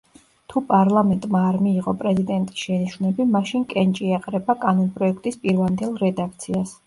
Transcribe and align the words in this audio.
თუ 0.51 0.61
პარლამენტმა 0.69 1.41
არ 1.49 1.57
მიიღო 1.65 1.93
პრეზიდენტის 1.99 2.63
შენიშვნები, 2.63 3.27
მაშინ 3.35 3.67
კენჭი 3.75 4.09
ეყრება 4.21 4.57
კანონპროექტის 4.65 5.39
პირვანდელ 5.45 5.93
რედაქციას. 6.05 6.77